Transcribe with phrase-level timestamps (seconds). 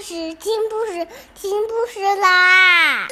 [0.00, 3.08] 事，听故事，听故事啦！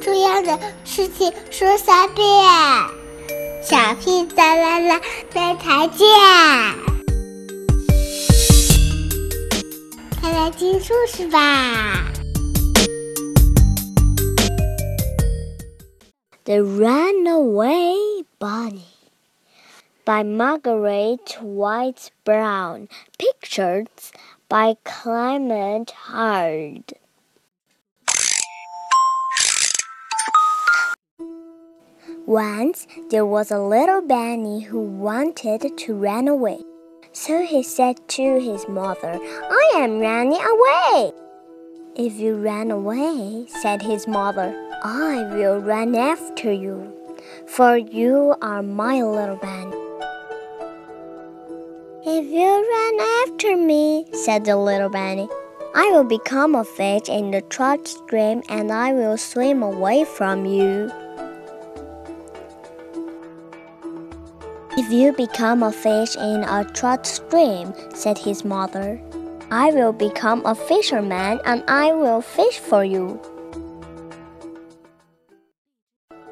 [0.00, 2.26] 重要的事情说三遍，
[3.62, 5.00] 小屁哒啦啦，
[5.34, 6.06] 明天见！
[10.20, 12.12] 快来听故事吧
[16.44, 18.84] ！The Runaway Bunny
[20.04, 22.88] by Margaret Wise Brown.
[23.18, 23.86] Pictures
[24.50, 26.94] by Clement Hurd.
[32.26, 36.58] Once there was a little bunny who wanted to run away.
[37.12, 41.12] So he said to his mother, I am running away.
[41.94, 44.50] If you run away, said his mother,
[44.82, 46.92] I will run after you,
[47.46, 49.76] for you are my little bunny.
[52.02, 55.28] If you run after me, said the little bunny,
[55.74, 60.44] I will become a fish in the trout stream and I will swim away from
[60.44, 60.90] you.
[64.76, 69.00] If you become a fish in a trout stream, said his mother,
[69.50, 73.20] I will become a fisherman and I will fish for you.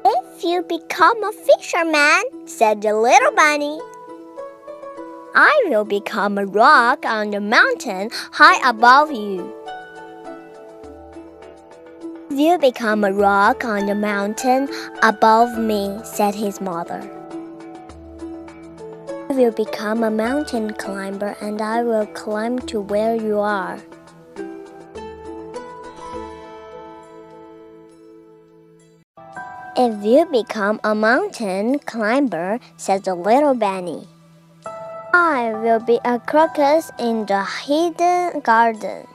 [0.05, 3.79] If you become a fisherman, said the little bunny,
[5.35, 9.53] I will become a rock on the mountain high above you.
[12.31, 14.69] You become a rock on the mountain
[15.03, 17.01] above me, said his mother.
[19.29, 23.79] I will become a mountain climber and I will climb to where you are.
[29.77, 34.07] If you become a mountain climber, said the little bunny,
[35.13, 39.07] I will be a crocus in the hidden garden.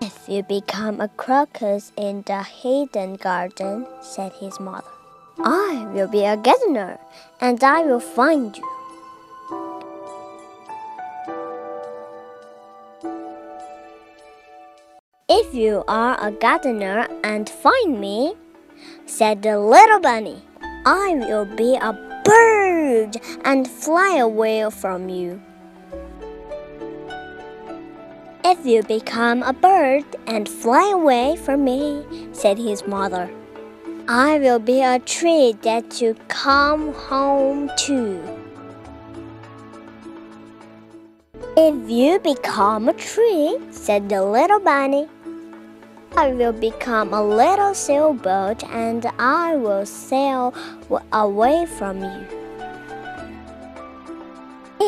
[0.00, 4.86] If you become a crocus in the hidden garden, said his mother,
[5.42, 6.98] I will be a gardener
[7.40, 8.64] and I will find you.
[15.28, 18.34] If you are a gardener and find me,
[19.06, 20.42] said the little bunny,
[20.86, 22.09] I will be a
[23.44, 25.40] and fly away from you.
[28.44, 33.30] If you become a bird and fly away from me, said his mother,
[34.08, 38.38] I will be a tree that you come home to.
[41.56, 45.08] If you become a tree, said the little bunny,
[46.16, 50.54] I will become a little sailboat and I will sail
[51.12, 52.39] away from you.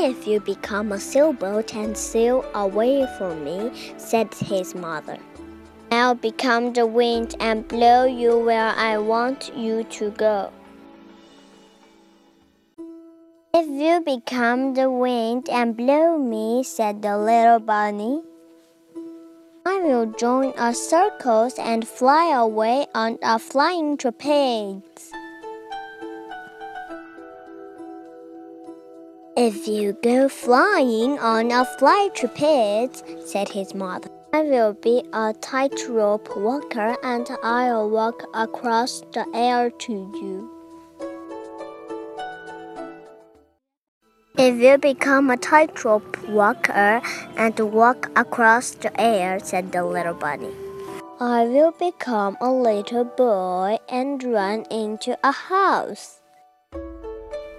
[0.04, 5.16] If you become a sailboat and sail away from me, said his mother,
[5.92, 10.50] I'll become the wind and blow you where I want you to go.
[13.54, 18.22] If you become the wind and blow me, said the little bunny,
[19.64, 25.12] I will join a circus and fly away on a flying trapeze.
[29.34, 35.32] If you go flying on a fly trapeze, said his mother, I will be a
[35.32, 40.50] tightrope walker and I'll walk across the air to you.
[44.36, 47.00] If you become a tightrope walker
[47.38, 50.52] and walk across the air, said the little bunny,
[51.20, 56.21] I will become a little boy and run into a house.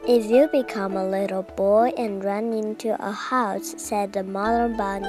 [0.06, 5.08] If you become a little boy and run into a house, said the mother bunny,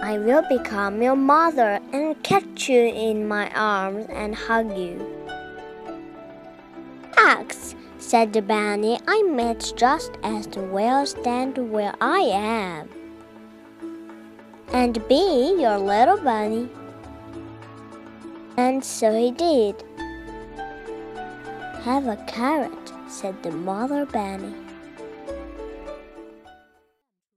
[0.00, 5.06] I will become your mother and catch you in my arms and hug you.
[7.18, 12.88] X said the bunny, I might just as well stand where I am
[14.72, 16.70] and be your little bunny.
[18.56, 19.84] And so he did.
[21.82, 22.79] Have a carrot,
[23.10, 24.69] said the mother bunny.